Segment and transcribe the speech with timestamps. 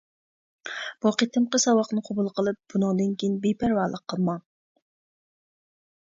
[1.05, 4.43] بۇ قېتىمقى ساۋاقنى قوبۇل قىلىپ، بۇنىڭدىن كېيىن بىپەرۋالىق قىلماڭ.